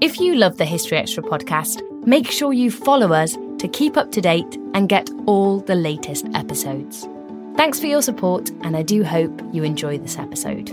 [0.00, 4.10] If you love the History Extra podcast, make sure you follow us to keep up
[4.12, 7.06] to date and get all the latest episodes.
[7.54, 10.68] Thanks for your support, and I do hope you enjoy this episode.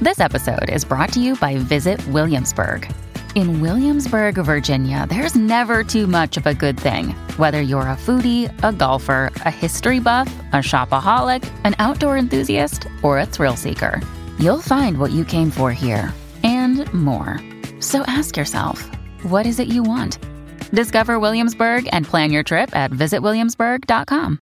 [0.00, 2.88] This episode is brought to you by Visit Williamsburg.
[3.34, 7.08] In Williamsburg, Virginia, there's never too much of a good thing.
[7.36, 13.18] Whether you're a foodie, a golfer, a history buff, a shopaholic, an outdoor enthusiast, or
[13.18, 14.00] a thrill seeker,
[14.38, 16.12] you'll find what you came for here
[16.42, 17.40] and more.
[17.80, 18.88] So ask yourself,
[19.22, 20.18] what is it you want?
[20.72, 24.38] Discover Williamsburg and plan your trip at visitwilliamsburg.com.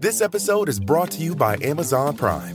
[0.00, 2.54] This episode is brought to you by Amazon Prime.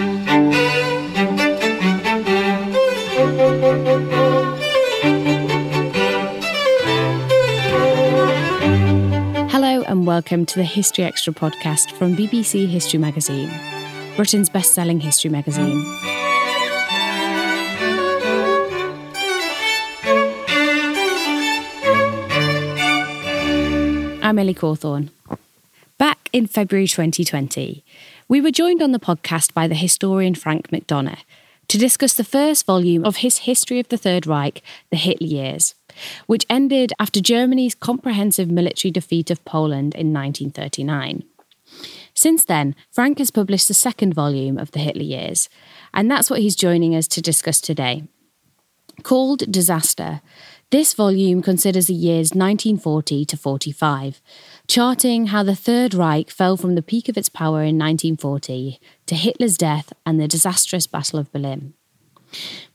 [10.15, 13.49] Welcome to the History Extra podcast from BBC History Magazine,
[14.17, 15.85] Britain's best selling history magazine.
[24.21, 25.11] I'm Ellie Cawthorne.
[25.97, 27.81] Back in February 2020,
[28.27, 31.19] we were joined on the podcast by the historian Frank McDonough
[31.69, 35.73] to discuss the first volume of his History of the Third Reich, The Hitler Years,
[36.25, 41.23] which ended after Germany's comprehensive military defeat of Poland in 1939.
[42.13, 45.49] Since then, Frank has published the second volume of The Hitler Years,
[45.93, 48.03] and that's what he's joining us to discuss today.
[49.03, 50.21] Called Disaster,
[50.71, 54.21] this volume considers the years 1940 to 45,
[54.67, 59.15] charting how the Third Reich fell from the peak of its power in 1940 to
[59.15, 61.73] Hitler's death and the disastrous Battle of Berlin.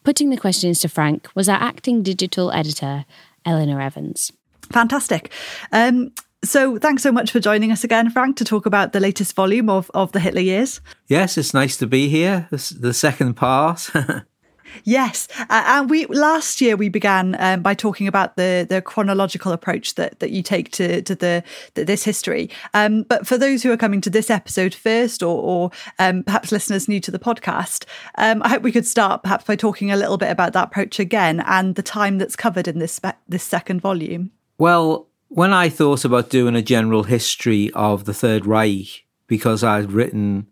[0.04, 3.06] Putting the questions to Frank was our acting digital editor,
[3.46, 4.32] Eleanor Evans.
[4.72, 5.32] Fantastic.
[5.72, 6.12] Um,
[6.44, 9.70] so thanks so much for joining us again, Frank, to talk about the latest volume
[9.70, 10.80] of, of the Hitler Years.
[11.06, 12.46] Yes, it's nice to be here.
[12.50, 13.90] This, the second part.
[14.84, 19.52] Yes, uh, and we last year we began um, by talking about the the chronological
[19.52, 21.42] approach that that you take to to the,
[21.74, 22.50] this history.
[22.74, 26.52] Um, but for those who are coming to this episode first, or, or um, perhaps
[26.52, 27.84] listeners new to the podcast,
[28.18, 30.98] um, I hope we could start perhaps by talking a little bit about that approach
[30.98, 34.30] again and the time that's covered in this spe- this second volume.
[34.58, 39.92] Well, when I thought about doing a general history of the Third Reich, because I'd
[39.92, 40.46] written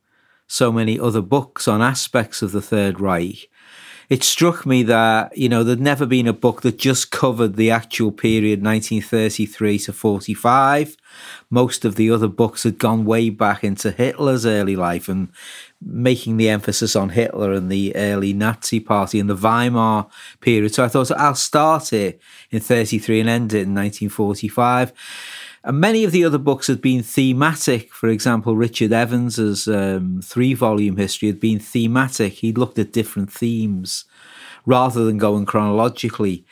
[0.46, 3.48] so many other books on aspects of the Third Reich
[4.08, 7.70] it struck me that you know there'd never been a book that just covered the
[7.70, 10.96] actual period 1933 to 45
[11.50, 15.28] most of the other books had gone way back into hitler's early life and
[15.80, 20.06] making the emphasis on hitler and the early nazi party and the weimar
[20.40, 20.74] period.
[20.74, 24.92] So i thought i'll start it in 33 and end it in 1945
[25.64, 27.92] and many of the other books had been thematic.
[27.92, 32.34] For example, Richard Evans's um, three volume history had been thematic.
[32.34, 34.04] He looked at different themes
[34.66, 36.44] rather than going chronologically.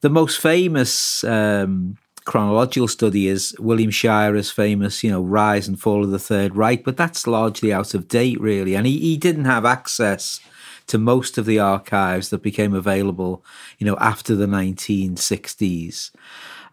[0.00, 6.04] The most famous um, chronological study is William Shirer's famous, you know, Rise and Fall
[6.04, 8.74] of the Third Reich, but that's largely out of date, really.
[8.74, 10.40] And he, he didn't have access
[10.86, 13.44] to most of the archives that became available,
[13.78, 16.12] you know, after the 1960s.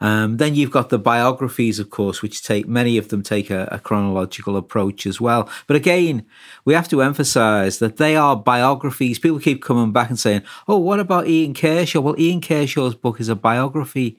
[0.01, 3.67] Um, then you've got the biographies, of course, which take many of them take a,
[3.71, 5.49] a, chronological approach as well.
[5.67, 6.25] But again,
[6.65, 9.19] we have to emphasize that they are biographies.
[9.19, 13.19] People keep coming back and saying, "Oh, what about Ian Kershaw?" Well, Ian Kershaw's book
[13.19, 14.17] is a biography.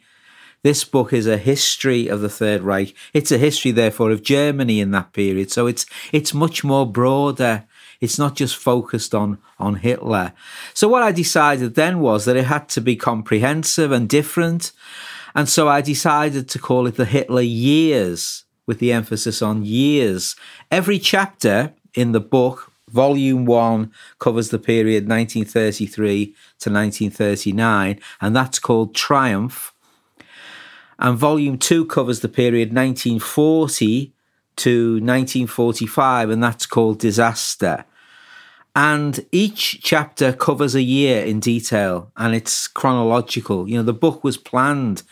[0.62, 2.94] This book is a history of the Third Reich.
[3.12, 5.50] It's a history, therefore, of Germany in that period.
[5.50, 7.64] So it's it's much more broader.
[8.00, 10.32] It's not just focused on on Hitler.
[10.74, 14.72] So what I decided then was that it had to be comprehensive and different.
[15.36, 20.34] And so I decided to call it the Hitler years, with the emphasis on years.
[20.70, 28.58] Every chapter in the book, volume one, covers the period 1933 to 1939, and that's
[28.58, 29.74] called Triumph.
[30.98, 34.14] And volume two covers the period 1940
[34.56, 37.84] to 1945, and that's called Disaster.
[38.76, 43.66] And each chapter covers a year in detail and it's chronological.
[43.66, 45.02] You know, the book was planned.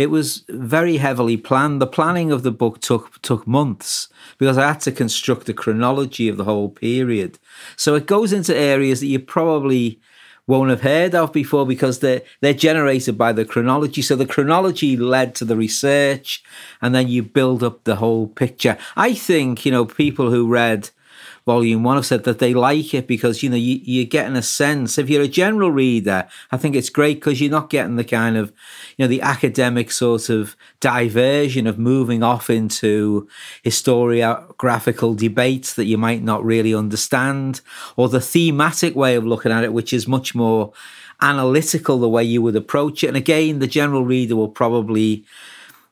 [0.00, 1.78] It was very heavily planned.
[1.82, 4.08] The planning of the book took took months
[4.38, 7.38] because I had to construct a chronology of the whole period.
[7.76, 10.00] So it goes into areas that you probably
[10.46, 14.00] won't have heard of before because they're they're generated by the chronology.
[14.00, 16.42] So the chronology led to the research,
[16.80, 18.78] and then you build up the whole picture.
[18.96, 20.88] I think you know people who read
[21.50, 24.42] volume one have said that they like it because you know you, you're getting a
[24.42, 24.98] sense.
[24.98, 28.36] If you're a general reader, I think it's great because you're not getting the kind
[28.36, 28.52] of
[28.96, 33.28] you know the academic sort of diversion of moving off into
[33.64, 37.62] historiographical debates that you might not really understand,
[37.96, 40.72] or the thematic way of looking at it, which is much more
[41.20, 43.08] analytical the way you would approach it.
[43.08, 45.24] And again, the general reader will probably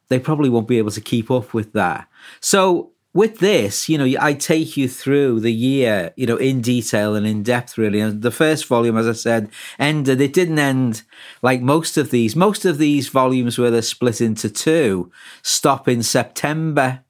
[0.08, 2.08] they probably won't be able to keep up with that.
[2.40, 7.14] So with this, you know, I take you through the year, you know, in detail
[7.14, 8.00] and in depth, really.
[8.00, 10.20] And the first volume, as I said, ended.
[10.20, 11.02] It didn't end
[11.40, 12.36] like most of these.
[12.36, 15.10] Most of these volumes, where they're split into two,
[15.42, 17.02] stop in September.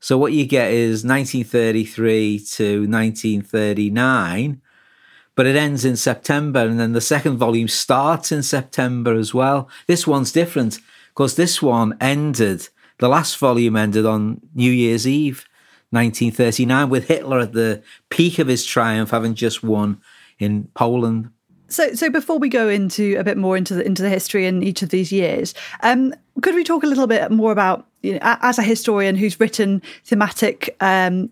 [0.00, 4.62] So what you get is 1933 to 1939,
[5.34, 9.68] but it ends in September, and then the second volume starts in September as well.
[9.86, 12.70] This one's different because this one ended
[13.00, 15.46] the last volume ended on New Year's Eve,
[15.90, 20.00] 1939, with Hitler at the peak of his triumph, having just won
[20.38, 21.30] in Poland.
[21.68, 24.62] So, so before we go into a bit more into the into the history in
[24.62, 26.12] each of these years, um,
[26.42, 29.80] could we talk a little bit more about, you know, as a historian who's written
[30.04, 31.30] thematic um,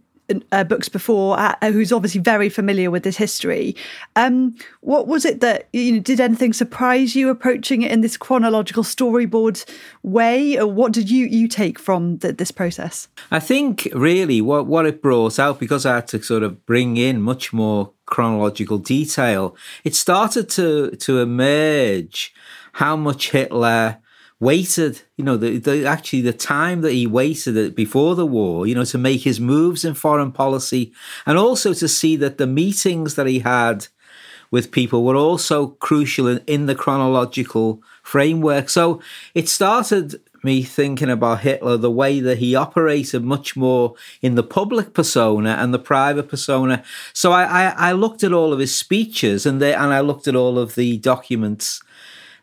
[0.53, 3.75] uh, books before, uh, uh, who's obviously very familiar with this history.
[4.17, 5.99] Um, what was it that you know?
[6.01, 9.65] Did anything surprise you approaching it in this chronological storyboard
[10.03, 13.09] way, or what did you you take from the, this process?
[13.31, 16.97] I think really what what it brought out because I had to sort of bring
[16.97, 19.57] in much more chronological detail.
[19.85, 22.35] It started to to emerge
[22.75, 23.99] how much Hitler
[24.41, 28.75] waited, you know, the, the, actually the time that he waited before the war, you
[28.75, 30.93] know, to make his moves in foreign policy
[31.27, 33.89] and also to see that the meetings that he had
[34.51, 38.69] with people were also crucial in, in the chronological framework.
[38.69, 39.01] So
[39.35, 44.43] it started me thinking about Hitler, the way that he operated much more in the
[44.45, 46.85] public persona and the private persona.
[47.13, 50.29] So I, I, I looked at all of his speeches and they, and I looked
[50.29, 51.83] at all of the documents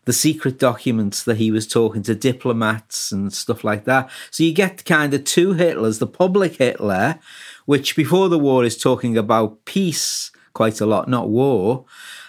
[0.06, 4.10] the secret documents that he was talking to diplomats and stuff like that.
[4.32, 7.20] So you get kind of two Hitlers the public Hitler,
[7.66, 11.86] which before the war is talking about peace quite a lot, not war.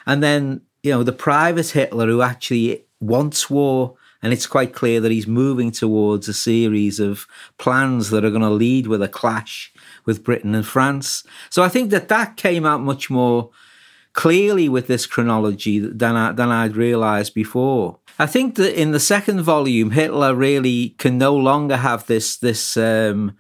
[0.07, 3.97] And then, you know, the private Hitler who actually wants war.
[4.23, 7.27] And it's quite clear that he's moving towards a series of
[7.59, 9.73] plans that are going to lead with a clash
[10.05, 11.23] with Britain and France.
[11.51, 13.51] So I think that that came out much more
[14.17, 17.99] clearly with this chronology than I, than I'd realised before.
[18.19, 22.79] I think that in the second volume, Hitler really can no longer have this this
[22.79, 23.37] um,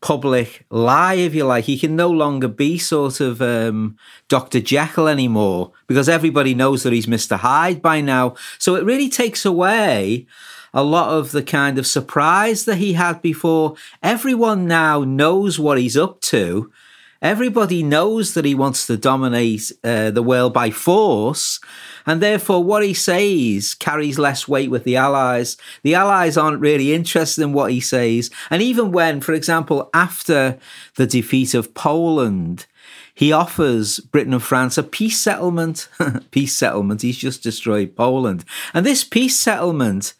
[0.00, 1.66] public lie, if you like.
[1.66, 3.98] He can no longer be sort of um,
[4.28, 4.60] Dr.
[4.60, 7.36] Jekyll anymore because everybody knows that he's Mr.
[7.36, 8.34] Hyde by now.
[8.58, 10.26] So it really takes away
[10.72, 13.76] a lot of the kind of surprise that he had before.
[14.02, 16.72] Everyone now knows what he's up to
[17.22, 21.60] Everybody knows that he wants to dominate uh, the world by force,
[22.06, 25.56] and therefore what he says carries less weight with the Allies.
[25.82, 28.30] The Allies aren't really interested in what he says.
[28.50, 30.58] And even when, for example, after
[30.96, 32.66] the defeat of Poland,
[33.14, 35.88] he offers Britain and France a peace settlement.
[36.32, 37.02] peace settlement.
[37.02, 38.44] He's just destroyed Poland.
[38.74, 40.14] And this peace settlement,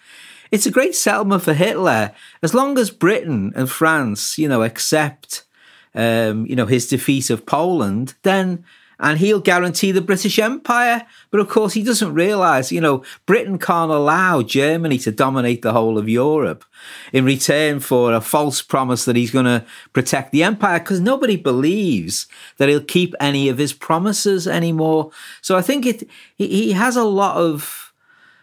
[0.52, 5.44] it's a great settlement for Hitler as long as Britain and France, you know, accept
[5.94, 8.64] um, you know, his defeat of Poland, then
[9.00, 11.06] and he'll guarantee the British Empire.
[11.30, 15.72] But of course, he doesn't realize, you know, Britain can't allow Germany to dominate the
[15.72, 16.64] whole of Europe
[17.12, 21.36] in return for a false promise that he's going to protect the empire because nobody
[21.36, 22.26] believes
[22.58, 25.10] that he'll keep any of his promises anymore.
[25.42, 27.92] So I think it he has a lot of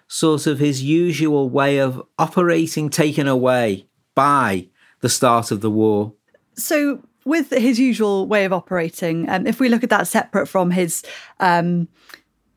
[0.08, 4.68] sort of his usual way of operating taken away by
[5.00, 6.14] the start of the war.
[6.56, 10.72] So with his usual way of operating, um, if we look at that separate from
[10.72, 11.04] his
[11.40, 11.88] um,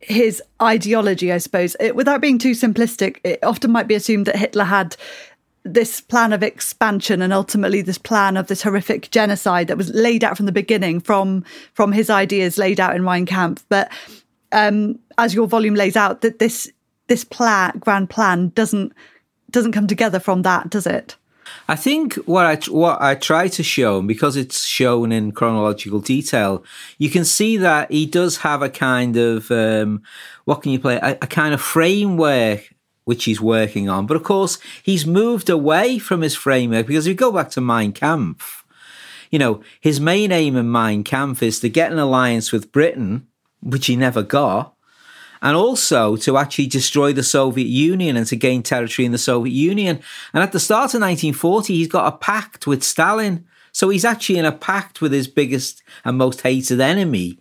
[0.00, 4.36] his ideology, I suppose, it, without being too simplistic, it often might be assumed that
[4.36, 4.96] Hitler had
[5.64, 10.22] this plan of expansion and ultimately this plan of this horrific genocide that was laid
[10.22, 11.42] out from the beginning from
[11.72, 13.64] from his ideas laid out in Mein Kampf.
[13.70, 13.90] But
[14.52, 16.70] um, as your volume lays out, that this
[17.06, 18.92] this plan, grand plan, doesn't
[19.50, 21.16] doesn't come together from that, does it?
[21.68, 26.64] I think what I what I try to show, because it's shown in chronological detail,
[26.98, 30.02] you can see that he does have a kind of um,
[30.44, 34.06] what can you play a, a kind of framework which he's working on.
[34.06, 37.60] But of course, he's moved away from his framework because if you go back to
[37.60, 38.64] Mein Kampf,
[39.30, 43.26] you know, his main aim in Mein Kampf is to get an alliance with Britain,
[43.60, 44.73] which he never got,
[45.44, 49.52] and also to actually destroy the Soviet Union and to gain territory in the Soviet
[49.52, 50.00] Union.
[50.32, 53.44] And at the start of 1940, he's got a pact with Stalin.
[53.70, 57.38] So he's actually in a pact with his biggest and most hated enemy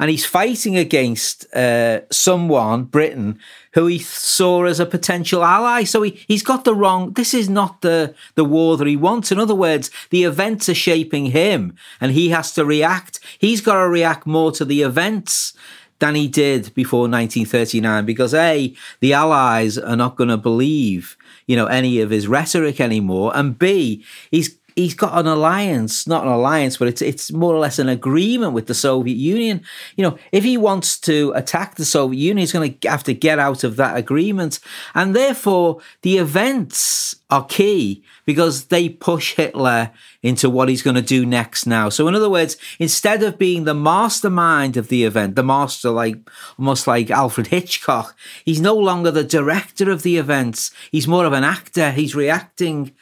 [0.00, 3.38] and he's fighting against uh, someone, Britain,
[3.74, 5.84] who he saw as a potential ally.
[5.84, 7.12] So he, he's got the wrong.
[7.12, 9.30] This is not the the war that he wants.
[9.30, 13.20] In other words, the events are shaping him, and he has to react.
[13.38, 15.52] He's got to react more to the events
[16.00, 21.16] than he did before 1939 because a the allies are not going to believe
[21.46, 26.24] you know any of his rhetoric anymore and b he's he's got an alliance, not
[26.24, 29.62] an alliance, but it's it's more or less an agreement with the Soviet Union.
[29.96, 33.14] You know, if he wants to attack the Soviet Union, he's going to have to
[33.14, 34.60] get out of that agreement,
[34.94, 39.90] and therefore the events are key because they push Hitler
[40.22, 41.88] into what he's going to do next now.
[41.88, 46.18] So, in other words, instead of being the mastermind of the event, the master, like
[46.58, 50.72] almost like Alfred Hitchcock, he's no longer the director of the events.
[50.90, 51.92] He's more of an actor.
[51.92, 52.92] He's reacting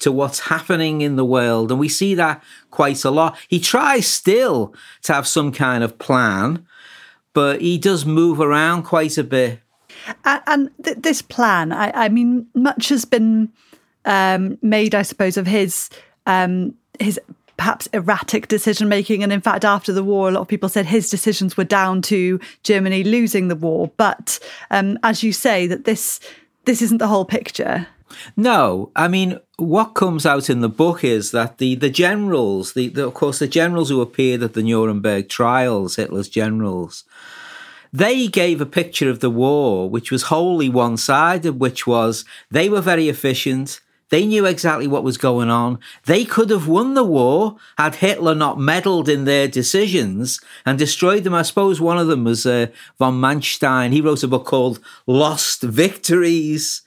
[0.00, 1.70] to what's happening in the world.
[1.70, 3.38] And we see that quite a lot.
[3.48, 6.66] He tries still to have some kind of plan,
[7.32, 9.60] but he does move around quite a bit.
[10.24, 13.52] And, th- this plan, I, I, mean, much has been
[14.04, 15.90] um, made, I suppose, of his
[16.26, 17.18] um, his
[17.56, 19.22] perhaps erratic decision making.
[19.22, 22.00] And in fact, after the war, a lot of people said his decisions were down
[22.02, 23.90] to Germany losing the war.
[23.98, 24.38] But
[24.70, 26.20] um, as you say, that this
[26.64, 27.86] this isn't the whole picture.
[28.36, 32.88] No, I mean, what comes out in the book is that the, the generals, the,
[32.88, 37.04] the, of course, the generals who appeared at the Nuremberg trials, Hitler's generals,
[37.92, 42.68] they gave a picture of the war which was wholly one sided, which was they
[42.68, 43.80] were very efficient.
[44.10, 45.78] They knew exactly what was going on.
[46.06, 51.22] They could have won the war had Hitler not meddled in their decisions and destroyed
[51.22, 51.34] them.
[51.34, 52.66] I suppose one of them was uh,
[52.98, 53.92] von Manstein.
[53.92, 56.82] He wrote a book called Lost Victories.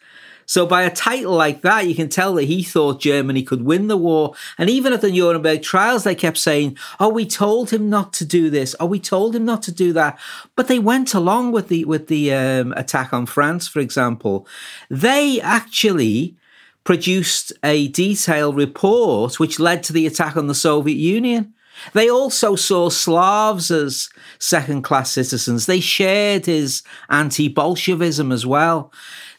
[0.53, 3.87] So by a title like that, you can tell that he thought Germany could win
[3.87, 4.35] the war.
[4.59, 8.23] And even at the Nuremberg trials, they kept saying, "Oh, we told him not to
[8.23, 8.75] do this.
[8.79, 10.19] Oh, we told him not to do that."
[10.55, 14.47] But they went along with the with the um, attack on France, for example.
[14.91, 16.35] They actually
[16.83, 21.55] produced a detailed report which led to the attack on the Soviet Union.
[21.93, 24.07] They also saw Slavs as
[24.37, 25.65] second class citizens.
[25.65, 28.91] They shared his anti Bolshevism as well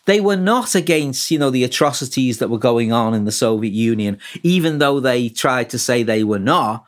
[0.07, 3.73] they were not against, you know, the atrocities that were going on in the Soviet
[3.73, 6.85] Union, even though they tried to say they were not.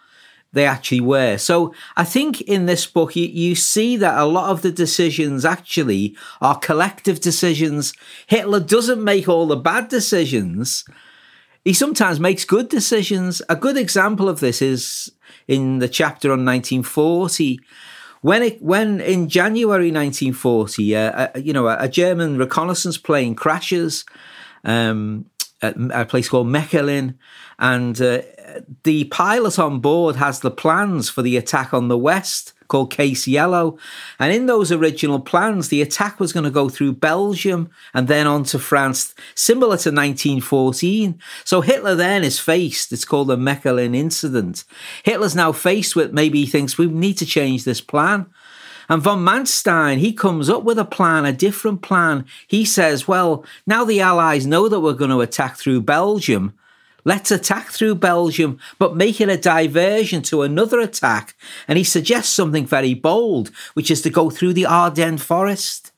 [0.52, 1.36] They actually were.
[1.36, 5.44] So I think in this book, you, you see that a lot of the decisions
[5.44, 7.92] actually are collective decisions.
[8.26, 10.84] Hitler doesn't make all the bad decisions.
[11.62, 13.42] He sometimes makes good decisions.
[13.50, 15.12] A good example of this is
[15.46, 17.60] in the chapter on 1940
[18.26, 23.36] when it when in January 1940, uh, a, you know, a, a, German reconnaissance plane
[23.36, 24.04] crashes
[24.64, 25.26] um,
[25.62, 27.14] at a place called Mechelen,
[27.60, 28.22] and uh,
[28.82, 33.26] the pilot on board has the plans for the attack on the west called Case
[33.26, 33.78] Yellow.
[34.18, 38.26] And in those original plans, the attack was going to go through Belgium and then
[38.26, 41.18] on to France, similar to 1914.
[41.44, 44.64] So Hitler then is faced, it's called the Mechelen incident.
[45.04, 48.26] Hitler's now faced with maybe he thinks we need to change this plan.
[48.88, 52.24] And von Manstein, he comes up with a plan, a different plan.
[52.46, 56.54] He says, well, now the Allies know that we're going to attack through Belgium.
[57.06, 61.36] Let's attack through Belgium, but make it a diversion to another attack.
[61.68, 65.92] And he suggests something very bold, which is to go through the Ardennes forest,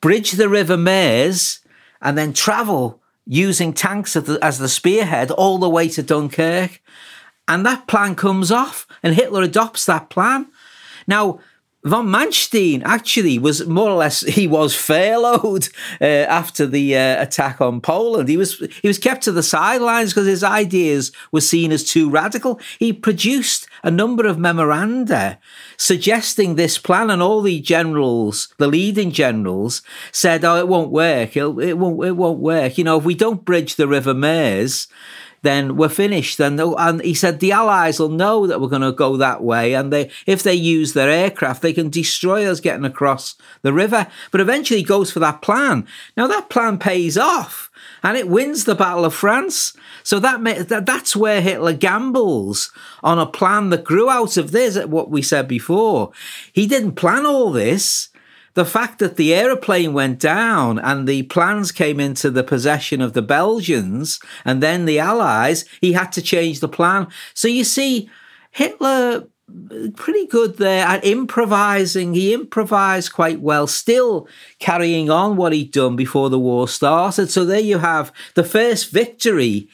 [0.00, 1.58] bridge the River Meuse,
[2.00, 6.80] and then travel using tanks as the, as the spearhead all the way to Dunkirk.
[7.48, 10.46] And that plan comes off, and Hitler adopts that plan.
[11.08, 11.40] Now,
[11.82, 15.68] Von Manstein actually was more or less he was furloughed
[16.00, 18.28] uh, after the uh, attack on Poland.
[18.28, 22.10] He was he was kept to the sidelines because his ideas were seen as too
[22.10, 22.60] radical.
[22.78, 25.38] He produced a number of memoranda
[25.78, 29.82] suggesting this plan, and all the generals, the leading generals,
[30.12, 31.36] said, "Oh, it won't work.
[31.36, 32.04] It'll, it won't.
[32.04, 32.76] It won't work.
[32.76, 34.86] You know, if we don't bridge the River Meuse."
[35.42, 36.40] Then we're finished.
[36.40, 39.74] And, and he said the Allies will know that we're going to go that way.
[39.74, 44.06] And they, if they use their aircraft, they can destroy us getting across the river.
[44.30, 45.86] But eventually he goes for that plan.
[46.16, 47.70] Now that plan pays off
[48.02, 49.74] and it wins the Battle of France.
[50.02, 52.70] So that, that that's where Hitler gambles
[53.02, 56.12] on a plan that grew out of this, what we said before.
[56.52, 58.09] He didn't plan all this
[58.54, 63.12] the fact that the aeroplane went down and the plans came into the possession of
[63.12, 67.06] the Belgians and then the Allies, he had to change the plan.
[67.34, 68.10] So you see,
[68.50, 69.26] Hitler
[69.96, 72.14] pretty good there at improvising.
[72.14, 74.28] He improvised quite well, still
[74.58, 77.30] carrying on what he'd done before the war started.
[77.30, 79.68] So there you have the first victory.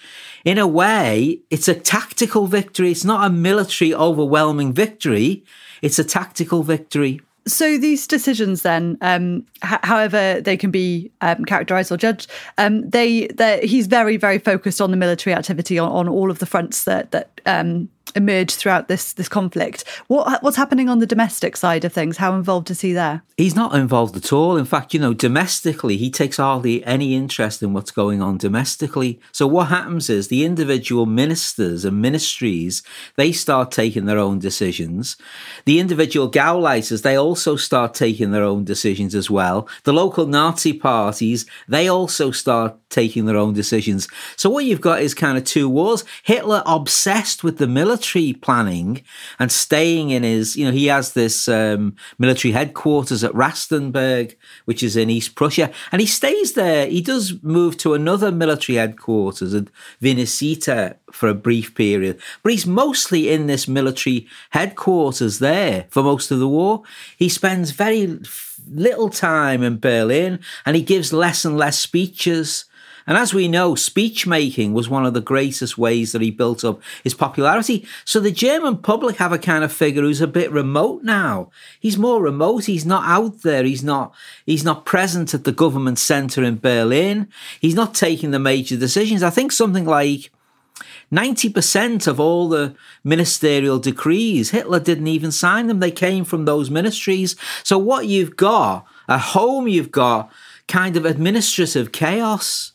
[0.45, 2.93] In a way, it's a tactical victory.
[2.93, 5.45] It's not a military overwhelming victory.
[5.83, 7.21] It's a tactical victory.
[7.47, 12.89] So these decisions, then, um, h- however they can be um, characterized or judged, um,
[12.91, 13.29] they
[13.63, 17.13] he's very, very focused on the military activity on, on all of the fronts that
[17.13, 17.41] that
[18.17, 19.85] um, emerge throughout this this conflict.
[20.09, 22.17] What what's happening on the domestic side of things?
[22.17, 23.23] How involved is he there?
[23.37, 24.57] He's not involved at all.
[24.57, 29.21] In fact, you know, domestically, he takes hardly any interest in what's going on domestically.
[29.31, 32.83] So what happens is the individual ministers and ministries
[33.17, 35.17] they start taking their own decisions.
[35.67, 39.69] The individual Gauleiters they also start taking their own decisions as well.
[39.85, 44.09] The local Nazi parties they also start taking their own decisions.
[44.37, 46.05] So what you've got is kind of two wars.
[46.23, 48.06] Hitler obsessed with the military
[48.41, 49.03] planning
[49.39, 54.83] and staying in his, you know, he has this um, military headquarters at Rastenburg, which
[54.83, 56.87] is in East Prussia, and he stays there.
[56.87, 59.69] He does move to another military headquarters at
[60.03, 66.31] Vinnitsa for a brief period, but he's mostly in this military headquarters there for most
[66.31, 66.83] of the war.
[67.17, 68.21] He spends very
[68.69, 72.65] little time in Berlin and he gives less and less speeches.
[73.07, 76.65] And as we know, speech making was one of the greatest ways that he built
[76.65, 77.87] up his popularity.
[78.05, 81.51] So the German public have a kind of figure who's a bit remote now.
[81.79, 82.65] He's more remote.
[82.65, 83.63] He's not out there.
[83.63, 84.13] He's not,
[84.45, 87.29] he's not present at the government center in Berlin.
[87.61, 89.23] He's not taking the major decisions.
[89.23, 90.31] I think something like
[91.13, 95.79] 90% of all the ministerial decrees, Hitler didn't even sign them.
[95.79, 97.37] They came from those ministries.
[97.63, 100.33] So what you've got at home, you've got
[100.67, 102.73] kind of administrative chaos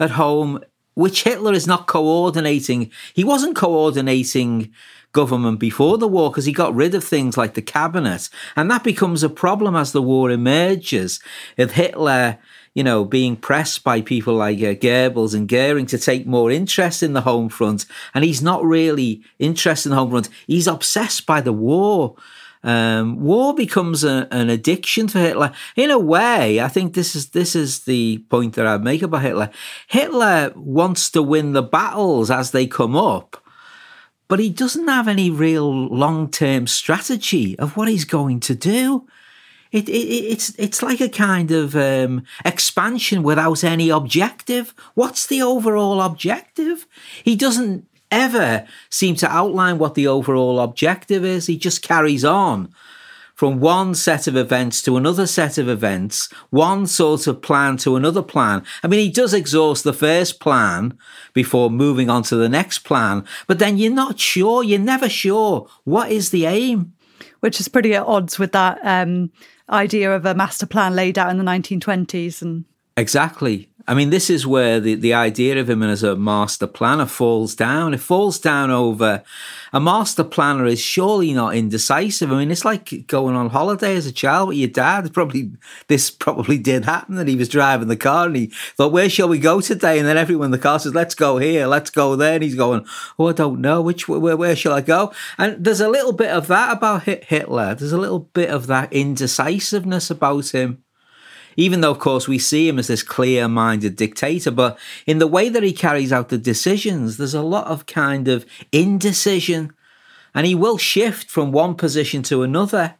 [0.00, 0.60] at home,
[0.94, 2.90] which Hitler is not coordinating.
[3.14, 4.72] He wasn't coordinating
[5.12, 8.28] government before the war because he got rid of things like the cabinet.
[8.56, 11.20] And that becomes a problem as the war emerges.
[11.56, 12.38] If Hitler,
[12.74, 17.02] you know, being pressed by people like uh, Goebbels and Goering to take more interest
[17.02, 20.28] in the home front, and he's not really interested in the home front.
[20.46, 22.14] He's obsessed by the war.
[22.62, 25.52] Um, war becomes a, an addiction for Hitler.
[25.76, 29.22] In a way, I think this is this is the point that I make about
[29.22, 29.50] Hitler.
[29.86, 33.42] Hitler wants to win the battles as they come up,
[34.28, 39.06] but he doesn't have any real long term strategy of what he's going to do.
[39.72, 44.74] It, it, it's it's like a kind of um, expansion without any objective.
[44.94, 46.86] What's the overall objective?
[47.24, 51.46] He doesn't ever seem to outline what the overall objective is.
[51.46, 52.72] He just carries on
[53.40, 57.96] from one set of events to another set of events, one sort of plan to
[57.96, 58.62] another plan.
[58.82, 60.98] I mean, he does exhaust the first plan
[61.32, 65.66] before moving on to the next plan, but then you're not sure, you're never sure
[65.84, 66.92] what is the aim.
[67.40, 69.32] Which is pretty at odds with that um,
[69.70, 72.66] idea of a master plan laid out in the 1920s and
[72.98, 73.69] Exactly.
[73.86, 77.54] I mean, this is where the, the idea of him as a master planner falls
[77.54, 77.94] down.
[77.94, 79.22] It falls down over
[79.72, 82.32] a master planner is surely not indecisive.
[82.32, 85.12] I mean, it's like going on holiday as a child with your dad.
[85.12, 85.52] Probably
[85.86, 89.28] this probably did happen that he was driving the car and he thought, "Where shall
[89.28, 92.16] we go today?" And then everyone in the car says, "Let's go here, let's go
[92.16, 92.84] there." And he's going,
[93.18, 96.30] "Oh, I don't know which where where shall I go?" And there's a little bit
[96.30, 97.74] of that about Hitler.
[97.74, 100.82] There's a little bit of that indecisiveness about him
[101.60, 105.26] even though, of course, we see him as this clear minded dictator, but in the
[105.26, 109.72] way that he carries out the decisions, there's a lot of kind of indecision.
[110.34, 112.94] And he will shift from one position to another.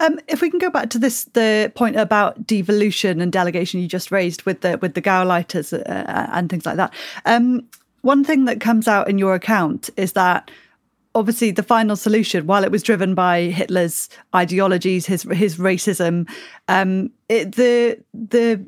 [0.00, 3.88] Um, if we can go back to this, the point about devolution and delegation you
[3.88, 6.92] just raised with the with the Gauleiters uh, and things like that.
[7.24, 7.66] Um,
[8.02, 10.50] one thing that comes out in your account is that
[11.14, 16.28] obviously the final solution, while it was driven by Hitler's ideologies, his his racism,
[16.68, 18.64] um, it, the the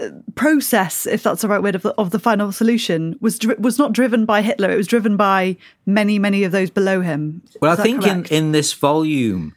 [0.00, 3.78] uh, process, if that's the right word, of the, of the final solution was was
[3.78, 4.70] not driven by Hitler.
[4.70, 7.42] It was driven by many many of those below him.
[7.60, 9.54] Well, Is I think in in this volume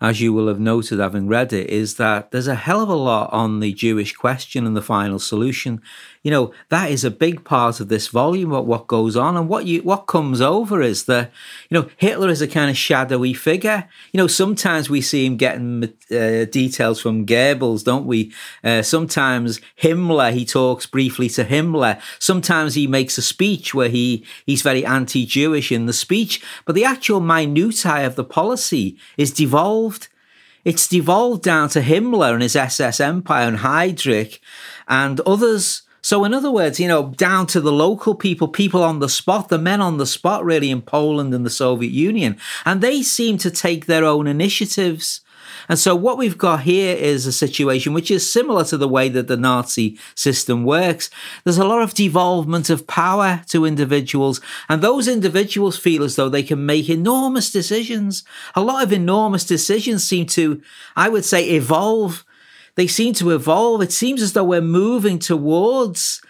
[0.00, 2.94] as you will have noted having read it, is that there's a hell of a
[2.94, 5.80] lot on the Jewish question and the final solution.
[6.22, 9.36] You know, that is a big part of this volume of what goes on.
[9.36, 11.30] And what you what comes over is that,
[11.70, 13.88] you know, Hitler is a kind of shadowy figure.
[14.12, 18.32] You know, sometimes we see him getting uh, details from Goebbels, don't we?
[18.64, 22.00] Uh, sometimes Himmler, he talks briefly to Himmler.
[22.18, 26.84] Sometimes he makes a speech where he he's very anti-Jewish in the speech, but the
[26.84, 29.95] actual minutiae of the policy is devolved.
[30.66, 34.40] It's devolved down to Himmler and his SS empire and Heydrich
[34.88, 39.00] and others So, in other words, you know, down to the local people, people on
[39.00, 42.36] the spot, the men on the spot, really, in Poland and the Soviet Union.
[42.64, 45.20] And they seem to take their own initiatives.
[45.68, 49.08] And so, what we've got here is a situation which is similar to the way
[49.08, 51.10] that the Nazi system works.
[51.44, 56.28] There's a lot of devolvement of power to individuals, and those individuals feel as though
[56.28, 58.24] they can make enormous decisions.
[58.54, 60.60] A lot of enormous decisions seem to,
[60.94, 62.24] I would say, evolve.
[62.74, 63.82] They seem to evolve.
[63.82, 66.20] It seems as though we're moving towards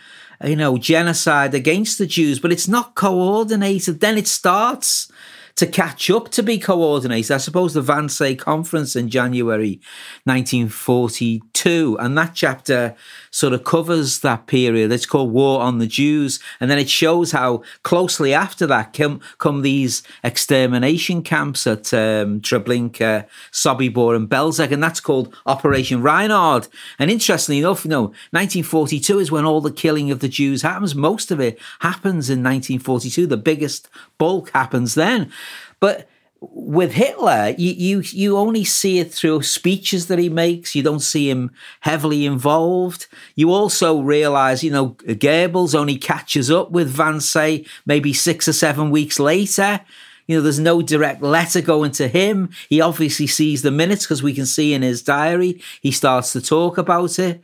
[0.44, 4.00] you know, genocide against the Jews, but it's not coordinated.
[4.00, 5.10] Then it starts
[5.56, 7.32] to catch up to be coordinated.
[7.32, 9.80] I suppose the Wannsee conference in January
[10.24, 12.94] 1942, and that chapter
[13.36, 14.90] sort of covers that period.
[14.90, 16.40] It's called War on the Jews.
[16.58, 22.40] And then it shows how closely after that come, come these extermination camps at um,
[22.40, 24.72] Treblinka, Sobibor, and Belzec.
[24.72, 26.68] And that's called Operation Reinhard.
[26.98, 30.94] And interestingly enough, you know, 1942 is when all the killing of the Jews happens.
[30.94, 33.26] Most of it happens in 1942.
[33.26, 35.30] The biggest bulk happens then.
[35.78, 36.08] But
[36.40, 40.74] with Hitler, you, you you only see it through speeches that he makes.
[40.74, 43.06] You don't see him heavily involved.
[43.34, 48.90] You also realize, you know, Goebbels only catches up with Wannsee maybe six or seven
[48.90, 49.80] weeks later.
[50.26, 52.50] You know, there's no direct letter going to him.
[52.68, 56.40] He obviously sees the minutes because we can see in his diary he starts to
[56.42, 57.40] talk about it.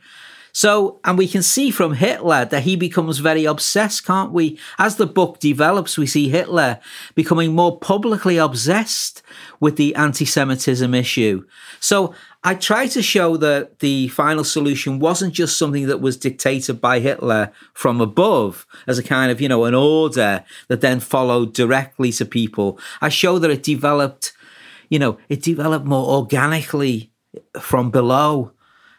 [0.55, 4.59] So, and we can see from Hitler that he becomes very obsessed, can't we?
[4.77, 6.79] As the book develops, we see Hitler
[7.15, 9.23] becoming more publicly obsessed
[9.59, 11.43] with the anti Semitism issue.
[11.79, 12.13] So,
[12.45, 16.99] I try to show that the final solution wasn't just something that was dictated by
[16.99, 22.11] Hitler from above as a kind of, you know, an order that then followed directly
[22.11, 22.77] to people.
[23.01, 24.33] I show that it developed,
[24.89, 27.11] you know, it developed more organically
[27.59, 28.51] from below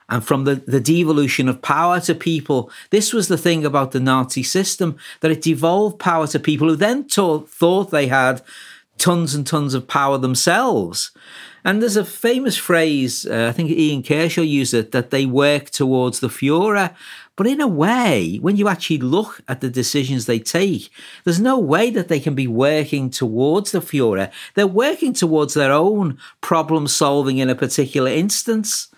[0.09, 2.71] and from the, the devolution of power to people.
[2.91, 6.77] This was the thing about the Nazi system that it devolved power to people who
[6.77, 8.43] then thought they had
[8.99, 11.11] tons and tons of power themselves.
[11.67, 15.71] And there's a famous phrase, uh, I think Ian Kershaw used it, that they work
[15.71, 16.95] towards the Fuhrer.
[17.37, 20.91] But in a way, when you actually look at the decisions they take,
[21.25, 24.31] there's no way that they can be working towards the Fuhrer.
[24.55, 28.89] They're working towards their own problem solving in a particular instance.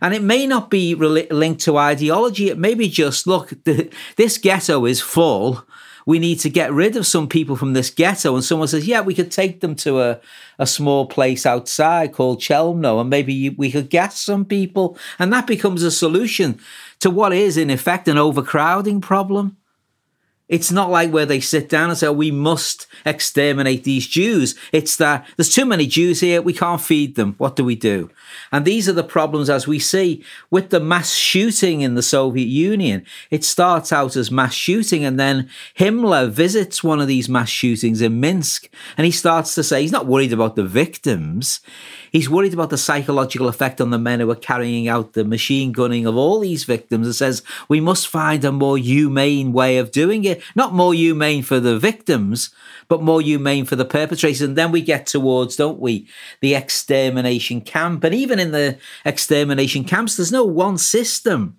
[0.00, 2.48] And it may not be re- linked to ideology.
[2.48, 3.52] It may be just, look,
[4.16, 5.64] this ghetto is full.
[6.06, 8.34] We need to get rid of some people from this ghetto.
[8.34, 10.20] And someone says, yeah, we could take them to a,
[10.58, 14.98] a small place outside called Chelmno, and maybe we could gas some people.
[15.18, 16.60] And that becomes a solution
[17.00, 19.56] to what is, in effect, an overcrowding problem.
[20.46, 24.54] It's not like where they sit down and say, oh, we must exterminate these Jews.
[24.72, 26.42] It's that there's too many Jews here.
[26.42, 27.34] We can't feed them.
[27.38, 28.10] What do we do?
[28.52, 32.46] And these are the problems as we see with the mass shooting in the Soviet
[32.46, 33.06] Union.
[33.30, 38.02] It starts out as mass shooting and then Himmler visits one of these mass shootings
[38.02, 41.60] in Minsk and he starts to say he's not worried about the victims.
[42.14, 45.72] He's worried about the psychological effect on the men who are carrying out the machine
[45.72, 49.90] gunning of all these victims and says we must find a more humane way of
[49.90, 50.40] doing it.
[50.54, 52.54] Not more humane for the victims,
[52.86, 54.40] but more humane for the perpetrators.
[54.42, 56.06] And then we get towards, don't we,
[56.38, 58.04] the extermination camp.
[58.04, 61.58] And even in the extermination camps, there's no one system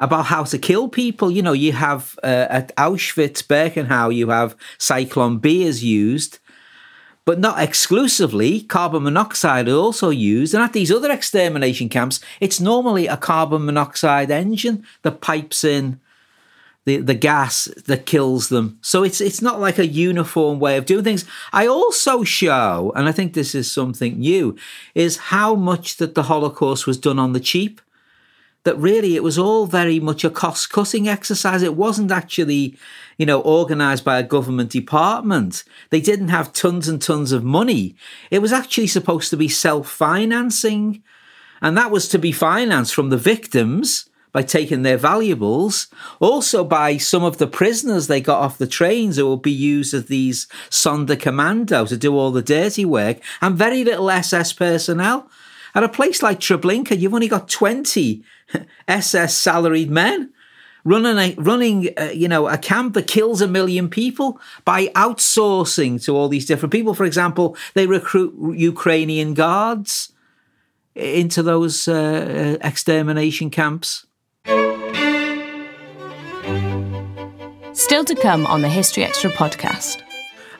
[0.00, 1.30] about how to kill people.
[1.30, 6.40] You know, you have uh, at Auschwitz, Birkenau, you have Zyklon B is used
[7.26, 8.62] but not exclusively.
[8.62, 10.54] Carbon monoxide is also used.
[10.54, 16.00] And at these other extermination camps, it's normally a carbon monoxide engine that pipes in
[16.86, 18.78] the, the gas that kills them.
[18.80, 21.24] So it's it's not like a uniform way of doing things.
[21.52, 24.56] I also show, and I think this is something new,
[24.94, 27.80] is how much that the Holocaust was done on the cheap
[28.66, 31.62] that really it was all very much a cost cutting exercise.
[31.62, 32.76] It wasn't actually,
[33.16, 35.62] you know, organized by a government department.
[35.90, 37.94] They didn't have tons and tons of money.
[38.28, 41.02] It was actually supposed to be self financing.
[41.62, 45.86] And that was to be financed from the victims by taking their valuables,
[46.18, 49.94] also by some of the prisoners they got off the trains who will be used
[49.94, 55.30] as these Sonderkommando to do all the dirty work, and very little SS personnel.
[55.76, 58.24] At a place like Treblinka, you've only got 20
[58.88, 60.32] SS salaried men
[60.84, 66.02] running a, running uh, you know a camp that kills a million people by outsourcing
[66.04, 66.94] to all these different people.
[66.94, 70.12] For example, they recruit Ukrainian guards
[70.94, 74.06] into those uh, extermination camps.
[77.74, 80.00] Still to come on the History Extra podcast.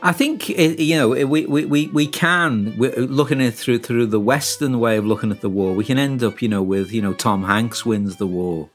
[0.02, 3.54] I think eh, you know eh, we, we, we, we can eh, looking at it
[3.54, 5.74] through through the Western way of looking at the war.
[5.74, 8.70] We can end up you know with you know Tom Hanks wins the war,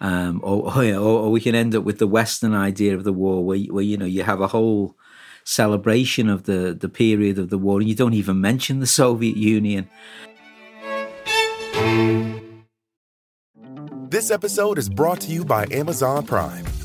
[0.00, 3.44] Um, or, or, or, we can end up with the Western idea of the war,
[3.44, 4.96] where, where you know you have a whole
[5.44, 9.36] celebration of the the period of the war, and you don't even mention the Soviet
[9.36, 9.88] Union.
[14.08, 16.66] This episode is brought to you by Amazon Prime.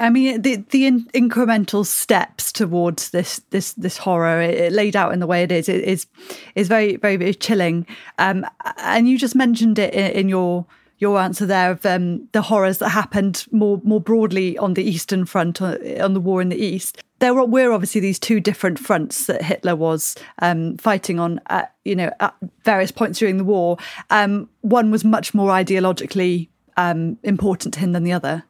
[0.00, 4.96] I mean, the the in, incremental steps towards this this this horror it, it laid
[4.96, 6.06] out in the way it is it is
[6.54, 7.86] is very very very chilling.
[8.18, 8.46] Um,
[8.78, 10.66] and you just mentioned it in, in your
[10.98, 15.26] your answer there of um, the horrors that happened more more broadly on the Eastern
[15.26, 17.02] Front on, uh, on the war in the East.
[17.18, 21.74] There were, were, obviously these two different fronts that Hitler was um, fighting on, at,
[21.84, 22.34] you know, at
[22.64, 23.76] various points during the war.
[24.08, 28.44] Um, one was much more ideologically um, important to him than the other.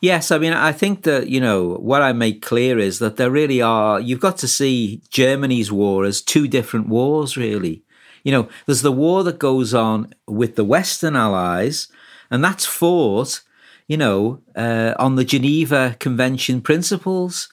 [0.00, 3.30] Yes, I mean, I think that, you know, what I make clear is that there
[3.30, 7.82] really are, you've got to see Germany's war as two different wars, really.
[8.24, 11.88] You know, there's the war that goes on with the Western Allies,
[12.30, 13.42] and that's fought,
[13.88, 17.48] you know, uh, on the Geneva Convention principles.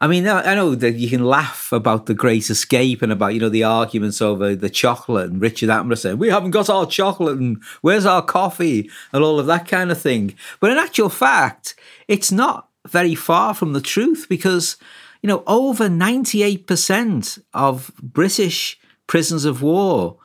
[0.00, 3.40] I mean, I know that you can laugh about the Great Escape and about you
[3.40, 7.38] know the arguments over the chocolate and Richard Attenborough saying we haven't got our chocolate
[7.38, 10.34] and where's our coffee and all of that kind of thing.
[10.60, 11.74] But in actual fact,
[12.08, 14.76] it's not very far from the truth because
[15.22, 20.18] you know over ninety eight percent of British prisoners of war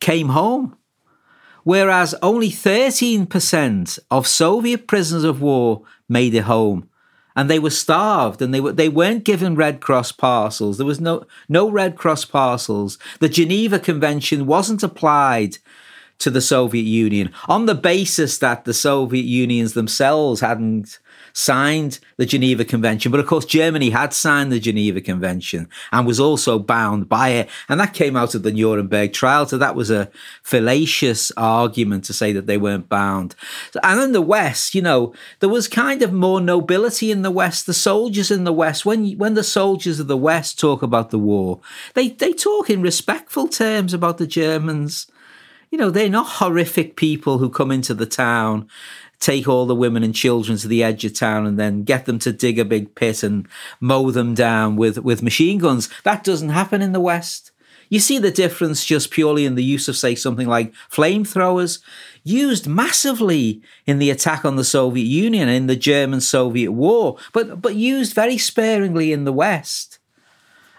[0.00, 0.76] came home,
[1.64, 6.88] whereas only thirteen percent of Soviet prisoners of war made it home
[7.34, 10.76] and they were starved and they were they weren't given red cross parcels.
[10.76, 12.98] There was no no red cross parcels.
[13.20, 15.58] The geneva convention wasn't applied
[16.18, 20.98] to the soviet union on the basis that the soviet unions themselves hadn't
[21.32, 26.20] signed the Geneva Convention, but of course, Germany had signed the Geneva Convention and was
[26.20, 27.48] also bound by it.
[27.68, 29.46] And that came out of the Nuremberg trial.
[29.46, 30.10] So that was a
[30.42, 33.34] fallacious argument to say that they weren't bound.
[33.82, 37.66] And in the West, you know, there was kind of more nobility in the West.
[37.66, 41.18] The soldiers in the West, when, when the soldiers of the West talk about the
[41.18, 41.60] war,
[41.94, 45.06] they, they talk in respectful terms about the Germans
[45.70, 48.68] you know, they're not horrific people who come into the town
[49.22, 52.18] take all the women and children to the edge of town and then get them
[52.18, 53.46] to dig a big pit and
[53.80, 55.88] mow them down with, with machine guns.
[56.02, 57.52] That doesn't happen in the West.
[57.88, 61.80] You see the difference just purely in the use of, say, something like flamethrowers,
[62.24, 67.62] used massively in the attack on the Soviet Union in the German Soviet War, but,
[67.62, 69.98] but used very sparingly in the West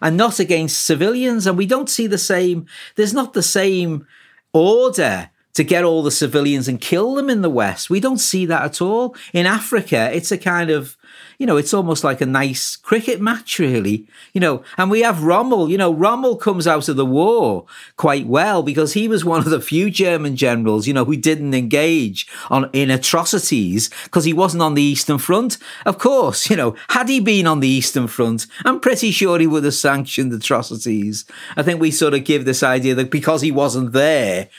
[0.02, 1.48] and not against civilians.
[1.48, 4.06] And we don't see the same, there's not the same
[4.52, 7.90] order to get all the civilians and kill them in the West.
[7.90, 9.16] We don't see that at all.
[9.34, 10.98] In Africa, it's a kind of,
[11.38, 14.08] you know, it's almost like a nice cricket match, really.
[14.34, 15.70] You know, and we have Rommel.
[15.70, 17.66] You know, Rommel comes out of the war
[17.98, 21.54] quite well because he was one of the few German generals, you know, who didn't
[21.54, 25.60] engage on in atrocities because he wasn't on the Eastern Front.
[25.86, 29.48] Of course, you know, had he been on the Eastern Front, I'm pretty sure he
[29.48, 31.26] would have sanctioned atrocities.
[31.56, 34.50] I think we sort of give this idea that because he wasn't there,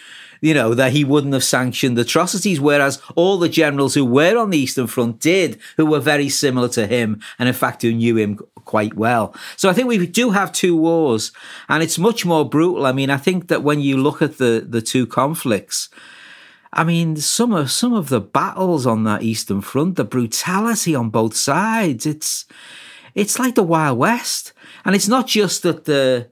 [0.44, 4.50] you know, that he wouldn't have sanctioned atrocities, whereas all the generals who were on
[4.50, 8.18] the Eastern Front did, who were very similar to him, and in fact, who knew
[8.18, 9.35] him quite well.
[9.57, 11.33] So I think we do have two wars,
[11.66, 12.85] and it's much more brutal.
[12.85, 15.88] I mean, I think that when you look at the, the two conflicts,
[16.74, 21.09] I mean, some of some of the battles on that Eastern Front, the brutality on
[21.09, 22.44] both sides, it's
[23.14, 24.52] it's like the Wild West.
[24.85, 26.28] And it's not just that the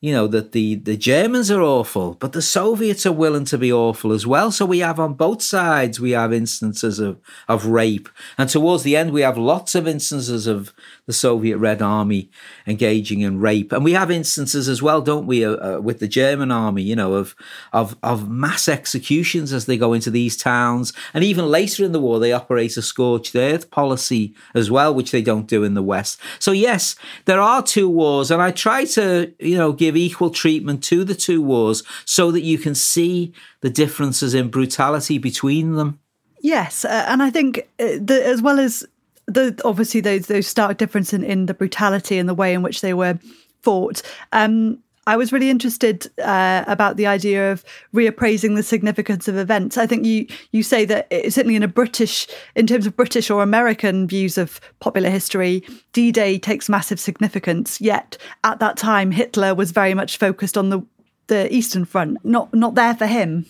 [0.00, 3.72] you know that the the Germans are awful, but the Soviets are willing to be
[3.72, 4.52] awful as well.
[4.52, 8.96] So we have on both sides we have instances of of rape, and towards the
[8.96, 10.74] end we have lots of instances of
[11.06, 12.30] the Soviet Red Army
[12.66, 16.08] engaging in rape, and we have instances as well, don't we, uh, uh, with the
[16.08, 17.36] German army, you know, of
[17.72, 22.00] of of mass executions as they go into these towns, and even later in the
[22.00, 25.82] war they operate a scorched earth policy as well, which they don't do in the
[25.82, 26.20] West.
[26.38, 30.82] So yes, there are two wars, and I try to you know give equal treatment
[30.84, 36.00] to the two wars so that you can see the differences in brutality between them.
[36.40, 38.86] Yes, uh, and I think uh, the, as well as
[39.26, 42.80] the obviously those those stark difference in, in the brutality and the way in which
[42.80, 43.18] they were
[43.62, 44.02] fought.
[44.32, 49.76] Um, I was really interested uh, about the idea of reappraising the significance of events.
[49.78, 53.42] I think you you say that certainly in a British, in terms of British or
[53.42, 55.62] American views of popular history,
[55.92, 57.80] D-Day takes massive significance.
[57.80, 60.82] Yet at that time, Hitler was very much focused on the
[61.28, 63.46] the Eastern Front, not not there for him.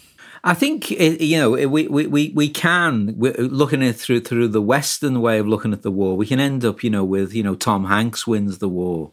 [0.46, 5.40] I think you know we we we can looking at through through the Western way
[5.40, 6.16] of looking at the war.
[6.16, 9.10] We can end up you know with you know Tom Hanks wins the war,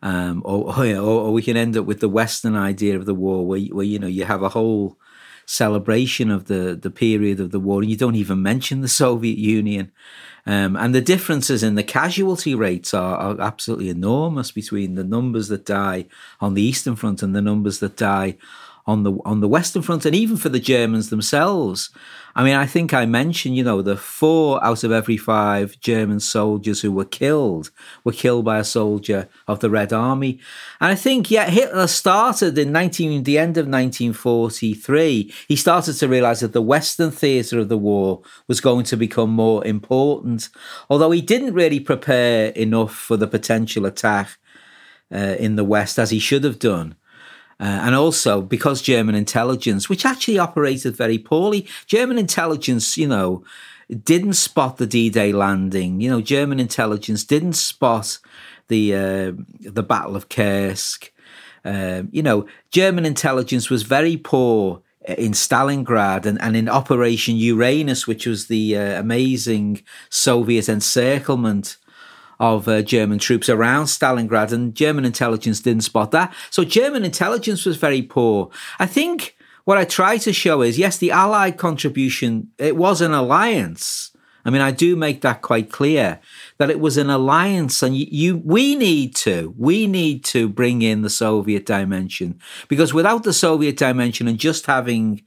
[0.00, 3.46] um, or, or, or we can end up with the Western idea of the war,
[3.46, 4.96] where where you know you have a whole
[5.44, 9.36] celebration of the the period of the war, and you don't even mention the Soviet
[9.36, 9.92] Union.
[10.46, 15.48] Um, and the differences in the casualty rates are, are, absolutely enormous between the numbers
[15.48, 16.06] that die
[16.40, 18.38] on the Eastern Front and the numbers that die
[18.86, 21.90] on the on the Western Front, and even for the Germans themselves.
[22.34, 26.20] I mean, I think I mentioned, you know, the four out of every five German
[26.20, 27.70] soldiers who were killed
[28.04, 30.38] were killed by a soldier of the Red Army.
[30.80, 35.34] And I think, yeah, Hitler started in 19, the end of 1943.
[35.48, 39.30] He started to realize that the Western theatre of the war was going to become
[39.30, 40.50] more important,
[40.88, 44.38] although he didn't really prepare enough for the potential attack
[45.12, 46.94] uh, in the West as he should have done.
[47.60, 53.44] Uh, and also because German intelligence, which actually operated very poorly, German intelligence, you know,
[54.04, 56.00] didn't spot the D-Day landing.
[56.00, 58.18] You know, German intelligence didn't spot
[58.68, 61.12] the uh, the Battle of Kursk.
[61.62, 68.06] Uh, you know, German intelligence was very poor in Stalingrad and, and in Operation Uranus,
[68.06, 71.76] which was the uh, amazing Soviet encirclement
[72.40, 76.34] of uh, German troops around Stalingrad, and German intelligence didn't spot that.
[76.50, 78.50] So German intelligence was very poor.
[78.78, 83.12] I think what I try to show is yes, the Allied contribution, it was an
[83.12, 84.10] alliance.
[84.42, 86.18] I mean, I do make that quite clear
[86.56, 90.80] that it was an alliance, and you, you, we need to, we need to bring
[90.80, 95.22] in the Soviet dimension because without the Soviet dimension and just having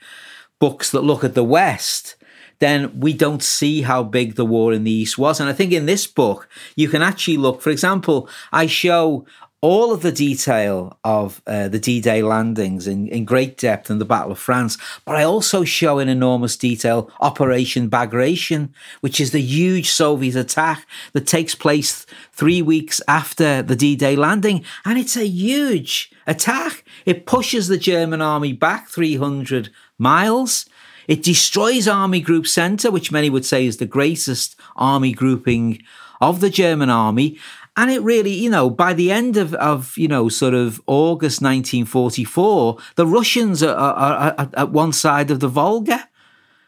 [0.59, 2.15] books that look at the West,
[2.59, 5.39] then we don't see how big the war in the East was.
[5.39, 9.25] And I think in this book, you can actually look, for example, I show
[9.63, 13.97] all of the detail of uh, the D Day landings in, in great depth in
[13.97, 19.31] the Battle of France, but I also show in enormous detail Operation Bagration, which is
[19.31, 24.65] the huge Soviet attack that takes place three weeks after the D Day landing.
[24.83, 26.83] And it's a huge attack.
[27.05, 30.65] It pushes the German army back 300 miles.
[31.07, 35.81] It destroys Army Group Centre, which many would say is the greatest army grouping
[36.21, 37.37] of the German army.
[37.75, 41.41] And it really, you know, by the end of, of you know, sort of August
[41.41, 46.07] 1944, the Russians are, are, are at one side of the Volga.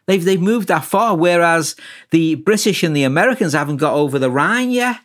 [0.07, 1.75] They've, they've moved that far, whereas
[2.09, 4.97] the British and the Americans haven't got over the Rhine yet.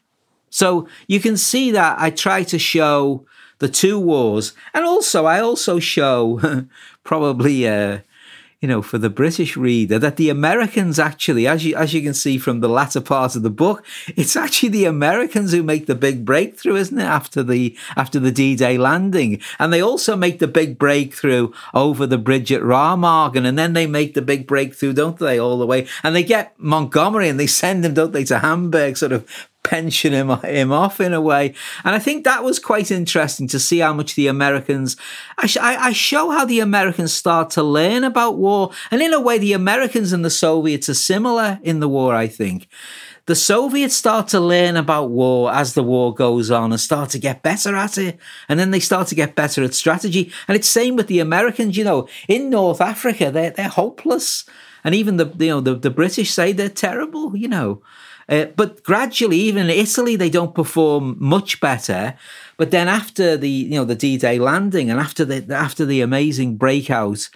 [0.50, 3.26] So you can see that I try to show
[3.60, 4.54] the two wars.
[4.74, 6.66] And also, I also show
[7.04, 7.98] probably uh,
[8.60, 12.12] you know, for the British reader, that the Americans actually, as you as you can
[12.12, 13.84] see from the latter part of the book,
[14.16, 17.04] it's actually the Americans who make the big breakthrough, isn't it?
[17.04, 22.18] After the after the D-Day landing, and they also make the big breakthrough over the
[22.18, 25.86] bridge at Remagen, and then they make the big breakthrough, don't they, all the way?
[26.02, 29.26] And they get Montgomery and they send him, don't they, to Hamburg, sort of
[29.62, 31.54] pension him, him off in a way.
[31.84, 34.96] And I think that was quite interesting to see how much the Americans,
[35.38, 38.70] I, sh- I, show how the Americans start to learn about war.
[38.90, 42.26] And in a way, the Americans and the Soviets are similar in the war, I
[42.26, 42.68] think.
[43.26, 47.18] The Soviets start to learn about war as the war goes on and start to
[47.18, 48.18] get better at it.
[48.48, 50.32] And then they start to get better at strategy.
[50.48, 54.44] And it's same with the Americans, you know, in North Africa, they're, they're hopeless.
[54.82, 57.82] And even the, you know, the, the British say they're terrible, you know.
[58.30, 62.14] Uh, but gradually, even in Italy, they don't perform much better.
[62.56, 66.56] But then after the you know the D-Day landing and after the after the amazing
[66.56, 67.28] breakout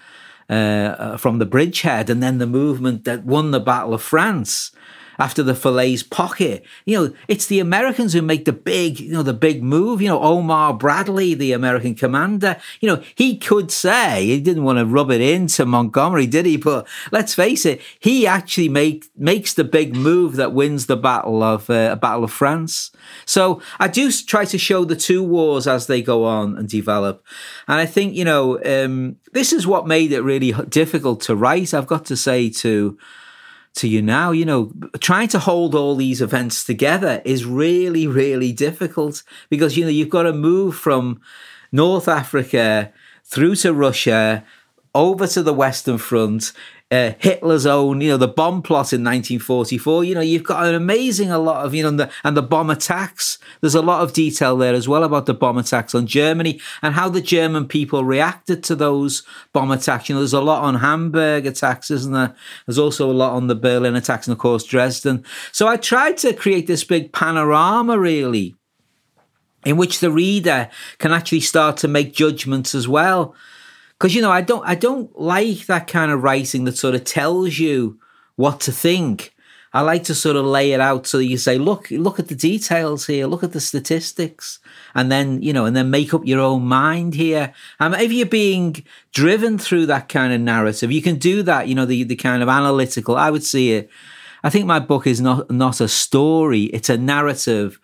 [0.49, 4.71] uh, uh, from the bridgehead and then the movement that won the Battle of France,
[5.19, 6.65] after the Falaise pocket.
[6.85, 10.01] You know, it's the Americans who make the big, you know, the big move.
[10.01, 14.79] You know, Omar Bradley, the American commander, you know, he could say he didn't want
[14.79, 16.57] to rub it into Montgomery, did he?
[16.57, 21.43] But let's face it, he actually make makes the big move that wins the battle
[21.43, 22.91] of uh, Battle of France.
[23.25, 27.25] So I do try to show the two wars as they go on and develop,
[27.69, 31.75] and I think you know um, this is what made it really difficult to write.
[31.75, 32.99] I've got to say to
[33.75, 34.31] to you now.
[34.31, 39.85] You know, trying to hold all these events together is really, really difficult because, you
[39.85, 41.21] know, you've got to move from
[41.73, 42.93] North Africa
[43.25, 44.45] through to Russia
[44.95, 46.53] over to the Western Front,
[46.91, 50.05] uh, Hitler's own, you know, the bomb plot in 1944.
[50.05, 52.43] You know, you've got an amazing a lot of, you know, and the, and the
[52.43, 53.39] bomb attacks.
[53.61, 56.95] There's a lot of detail there as well about the bomb attacks on Germany and
[56.95, 59.23] how the German people reacted to those
[59.53, 60.09] bomb attacks.
[60.09, 62.35] You know, there's a lot on Hamburg attacks, isn't there?
[62.67, 65.25] There's also a lot on the Berlin attacks and, of course, Dresden.
[65.53, 68.55] So I tried to create this big panorama, really,
[69.65, 70.69] in which the reader
[70.99, 73.35] can actually start to make judgments as well
[73.99, 77.05] because you know I don't I don't like that kind of writing that sort of
[77.05, 77.99] tells you
[78.37, 79.33] what to think.
[79.73, 82.37] I like to sort of lay it out so you say, look, look at the
[82.37, 84.61] details here, look at the statistics,
[84.95, 87.53] and then you know, and then make up your own mind here.
[87.81, 91.67] And if you're being driven through that kind of narrative, you can do that.
[91.67, 93.17] You know, the the kind of analytical.
[93.17, 93.91] I would see it.
[94.45, 97.81] I think my book is not not a story; it's a narrative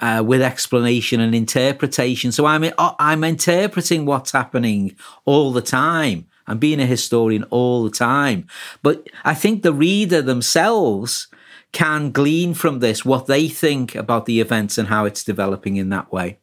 [0.00, 2.32] uh, with explanation and interpretation.
[2.32, 6.26] So I'm uh, I'm interpreting what's happening all the time.
[6.46, 8.46] I'm being a historian all the time.
[8.82, 11.28] But I think the reader themselves
[11.72, 15.90] can glean from this what they think about the events and how it's developing in
[15.90, 16.38] that way.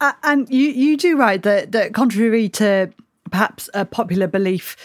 [0.00, 2.90] Uh, and you you do right that that contrary to
[3.30, 4.76] perhaps a popular belief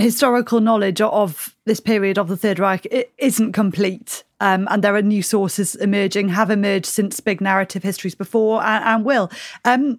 [0.00, 4.24] historical knowledge of this period of the Third Reich it isn't complete.
[4.40, 8.84] Um, and there are new sources emerging, have emerged since big narrative histories before, and,
[8.84, 9.30] and will.
[9.64, 9.98] Um,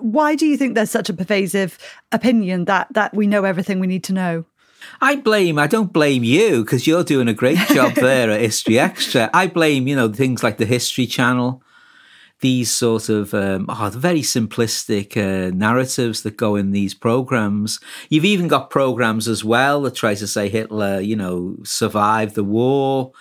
[0.00, 1.78] why do you think there's such a pervasive
[2.12, 4.44] opinion that that we know everything we need to know?
[5.00, 8.78] I blame, I don't blame you because you're doing a great job there at History
[8.78, 9.30] Extra.
[9.34, 11.62] I blame, you know, things like the History Channel,
[12.40, 17.80] these sort of um, oh, very simplistic uh, narratives that go in these programs.
[18.08, 22.44] You've even got programs as well that try to say Hitler, you know, survived the
[22.44, 23.12] war.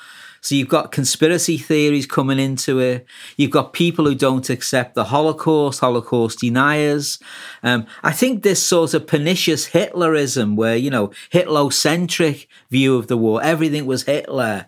[0.42, 3.06] So you've got conspiracy theories coming into it.
[3.38, 7.20] You've got people who don't accept the Holocaust, Holocaust deniers.
[7.64, 13.18] Um, I think this sort of pernicious Hitlerism, where you know Hitler-centric view of the
[13.18, 14.68] war, everything was Hitler.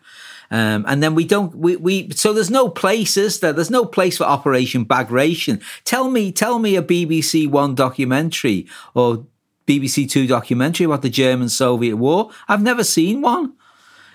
[0.52, 3.54] Um, and then we don't, we, we, so there's no place, is there?
[3.54, 5.62] There's no place for Operation Bagration.
[5.86, 9.26] Tell me, tell me a BBC One documentary or
[9.68, 12.32] BBC Two documentary about the German Soviet War.
[12.48, 13.54] I've never seen one.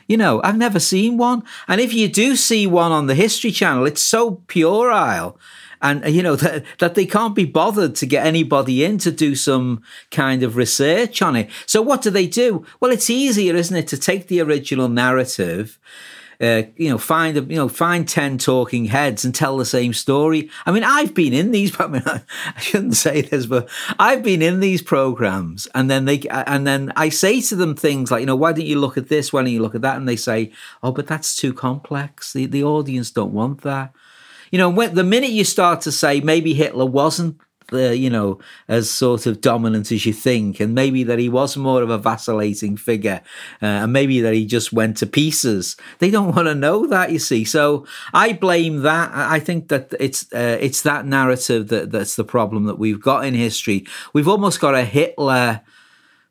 [0.08, 1.44] You know, I've never seen one.
[1.68, 5.38] And if you do see one on the History Channel, it's so puerile
[5.84, 9.36] and you know that, that they can't be bothered to get anybody in to do
[9.36, 13.76] some kind of research on it so what do they do well it's easier isn't
[13.76, 15.78] it to take the original narrative
[16.40, 19.92] uh, you know, find a, you know, find ten talking heads and tell the same
[19.92, 20.50] story.
[20.66, 21.74] I mean, I've been in these.
[21.80, 23.68] I mean, I shouldn't say this, but
[23.98, 28.10] I've been in these programs, and then they, and then I say to them things
[28.10, 29.32] like, you know, why don't you look at this?
[29.32, 29.96] Why don't you look at that?
[29.96, 32.32] And they say, oh, but that's too complex.
[32.32, 33.94] The the audience don't want that.
[34.50, 37.38] You know, when, the minute you start to say maybe Hitler wasn't
[37.74, 40.60] the you know as sort of dominant as you think.
[40.60, 43.20] And maybe that he was more of a vacillating figure
[43.62, 45.76] uh, and maybe that he just went to pieces.
[45.98, 47.44] They don't want to know that you see.
[47.44, 49.10] So i blame that.
[49.12, 53.24] I think that it's uh, it's that narrative that that's the problem that we've got
[53.24, 53.86] in history.
[54.12, 55.60] We've almost got a hitler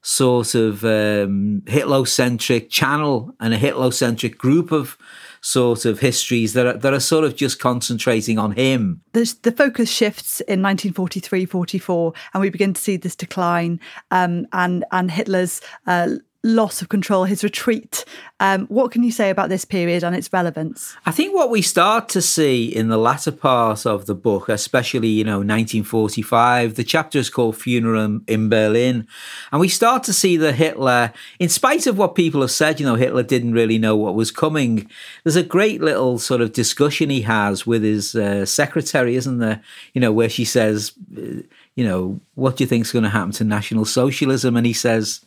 [0.04, 4.98] sort of um, Hitler-centric channel and a Hitler-centric group of
[5.44, 9.02] sort of histories that are, that are sort of just concentrating on him.
[9.12, 13.80] The, the focus shifts in 1943 44, and we begin to see this decline
[14.10, 15.62] um, and, and Hitler's.
[15.86, 18.04] Uh, loss of control, his retreat.
[18.42, 20.96] Um, what can you say about this period and its relevance?
[21.06, 25.08] I think what we start to see in the latter part of the book, especially,
[25.08, 29.08] you know, 1945, the chapter is called Funeral in Berlin.
[29.54, 32.86] And we start to see that Hitler, in spite of what people have said, you
[32.86, 34.90] know, Hitler didn't really know what was coming.
[35.24, 39.62] There's a great little sort of discussion he has with his uh, secretary, isn't there?
[39.94, 41.44] You know, where she says, uh,
[41.76, 44.58] you know, what do you think is going to happen to National Socialism?
[44.58, 45.24] And he says,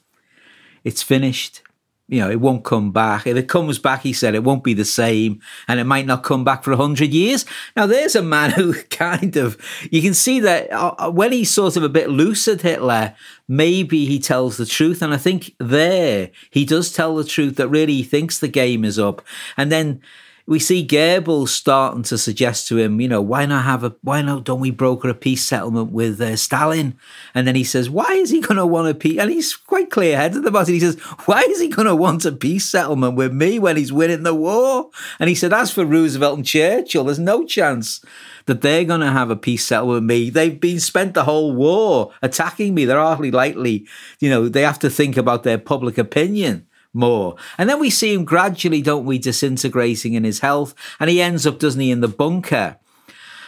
[0.87, 1.63] it's finished.
[2.09, 3.27] You know, it won't come back.
[3.27, 6.23] If it comes back, he said, it won't be the same and it might not
[6.23, 7.45] come back for a hundred years.
[7.75, 9.61] Now, there's a man who kind of,
[9.91, 13.17] you can see that uh, uh, when he's sort of a bit lucid, Hitler,
[13.49, 15.03] maybe he tells the truth.
[15.03, 18.85] And I think there he does tell the truth that really he thinks the game
[18.85, 19.21] is up.
[19.57, 20.01] And then
[20.47, 24.23] we see Goebbels starting to suggest to him, you know, why not have a, why
[24.23, 26.97] not don't we broker a peace settlement with uh, Stalin?
[27.35, 29.19] And then he says, why is he going to want a peace?
[29.19, 30.73] And he's quite clear headed about it.
[30.73, 33.93] He says, why is he going to want a peace settlement with me when he's
[33.93, 34.91] winning the war?
[35.19, 38.01] And he said, as for Roosevelt and Churchill, there's no chance
[38.47, 40.31] that they're going to have a peace settlement with me.
[40.31, 42.85] They've been spent the whole war attacking me.
[42.85, 43.87] They're hardly likely,
[44.21, 46.66] you know, they have to think about their public opinion
[46.97, 47.37] more.
[47.59, 50.75] And then we see him gradually, don't we, disintegrating in his health.
[50.99, 52.79] And he ends up, doesn't he, in the bunker.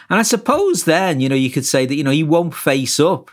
[0.09, 2.99] And I suppose then, you know, you could say that, you know, he won't face
[2.99, 3.29] up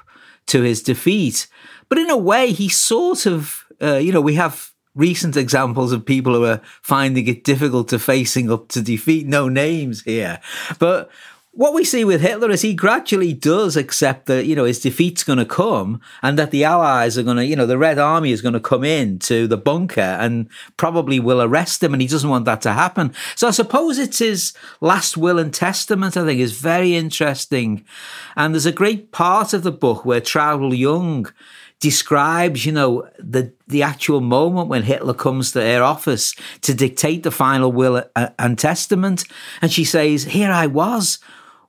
[0.46, 1.46] to his defeat.
[1.88, 6.04] But in a way, he sort of, uh, you know, we have recent examples of
[6.04, 9.26] people who are finding it difficult to facing up to defeat.
[9.26, 10.40] No names here.
[10.78, 11.10] But
[11.56, 15.24] what we see with Hitler is he gradually does accept that, you know, his defeat's
[15.24, 18.30] going to come and that the Allies are going to, you know, the Red Army
[18.30, 22.08] is going to come in to the bunker and probably will arrest him and he
[22.08, 23.10] doesn't want that to happen.
[23.36, 24.52] So I suppose it's his
[24.82, 27.86] last will and testament, I think, is very interesting.
[28.36, 31.32] And there's a great part of the book where Traudl Junge
[31.80, 37.22] describes, you know, the the actual moment when Hitler comes to her office to dictate
[37.22, 39.24] the final will uh, and testament.
[39.62, 41.18] And she says, Here I was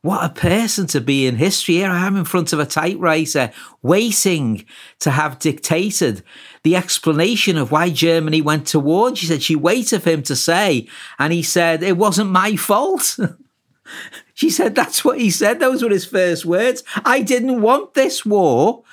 [0.07, 1.75] what a person to be in history.
[1.75, 3.51] Here I am in front of a typewriter,
[3.81, 4.63] waiting
[4.99, 6.23] to have dictated
[6.63, 9.09] the explanation of why Germany went to war.
[9.09, 10.87] And she said she waited for him to say,
[11.19, 13.19] and he said, It wasn't my fault.
[14.33, 15.59] she said, That's what he said.
[15.59, 16.85] Those were his first words.
[17.03, 18.83] I didn't want this war.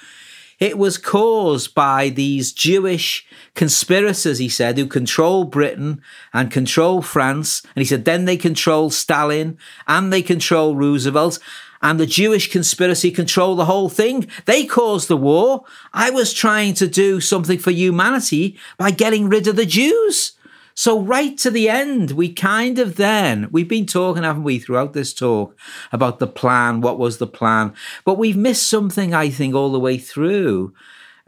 [0.58, 6.00] It was caused by these Jewish conspirators, he said, who control Britain
[6.32, 7.62] and control France.
[7.74, 11.38] And he said, then they control Stalin and they control Roosevelt.
[11.82, 14.28] And the Jewish conspiracy control the whole thing.
[14.46, 15.64] They caused the war.
[15.92, 20.33] I was trying to do something for humanity by getting rid of the Jews.
[20.76, 24.92] So, right to the end, we kind of then, we've been talking, haven't we, throughout
[24.92, 25.56] this talk
[25.92, 27.72] about the plan, what was the plan,
[28.04, 30.74] but we've missed something, I think, all the way through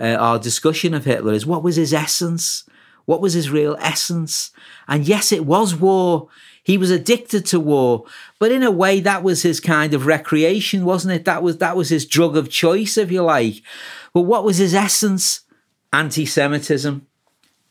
[0.00, 2.64] uh, our discussion of Hitler is what was his essence?
[3.04, 4.50] What was his real essence?
[4.88, 6.28] And yes, it was war.
[6.64, 8.06] He was addicted to war,
[8.40, 11.24] but in a way, that was his kind of recreation, wasn't it?
[11.24, 13.62] That was that was his drug of choice, if you like.
[14.12, 15.42] But what was his essence?
[15.92, 17.06] Anti-Semitism.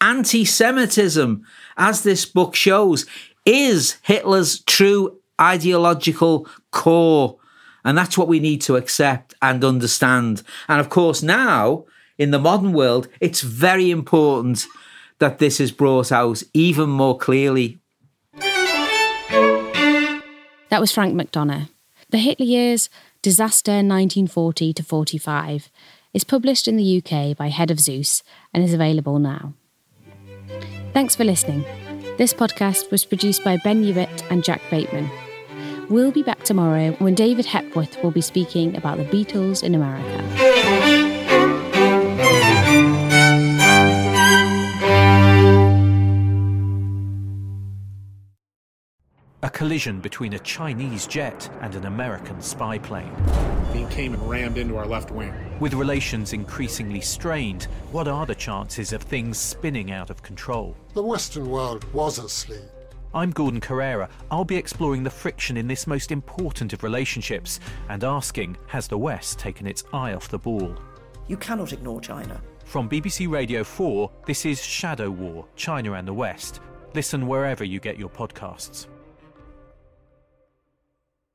[0.06, 1.44] Anti-Semitism
[1.78, 3.06] as this book shows,
[3.46, 7.38] is Hitler's true ideological core.
[7.84, 10.42] And that's what we need to accept and understand.
[10.68, 11.86] And of course, now
[12.18, 14.66] in the modern world, it's very important
[15.20, 17.80] that this is brought out even more clearly.
[20.70, 21.70] That was Frank McDonough.
[22.10, 22.90] The Hitler Years
[23.22, 25.72] Disaster 1940 to 45
[26.14, 28.22] is published in the UK by Head of Zeus
[28.54, 29.54] and is available now.
[30.96, 31.66] Thanks for listening.
[32.18, 35.12] This podcast was produced by Ben Hewitt and Jack Bateman.
[35.90, 40.24] We'll be back tomorrow when David Hepworth will be speaking about the Beatles in America.
[49.44, 53.14] a collision between a Chinese jet and an American spy plane.
[53.74, 55.34] He came and rammed into our left wing.
[55.58, 60.76] With relations increasingly strained, what are the chances of things spinning out of control?
[60.94, 62.60] The Western world was asleep.
[63.14, 64.10] I'm Gordon Corera.
[64.30, 68.98] I'll be exploring the friction in this most important of relationships and asking Has the
[68.98, 70.76] West taken its eye off the ball?
[71.28, 72.42] You cannot ignore China.
[72.66, 76.60] From BBC Radio 4, this is Shadow War China and the West.
[76.94, 78.88] Listen wherever you get your podcasts.